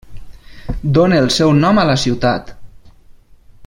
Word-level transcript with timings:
Done 0.99 1.19
el 1.25 1.29
seu 1.37 1.53
nom 1.59 1.81
a 1.81 1.85
la 1.91 1.99
ciutat. 2.05 2.53